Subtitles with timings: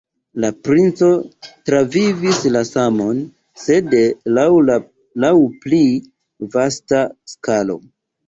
[0.43, 1.09] La princo
[1.69, 3.19] travivis la samon,
[3.65, 3.93] sed
[5.25, 5.31] laŭ
[5.65, 5.83] pli
[6.57, 7.77] vasta skalo.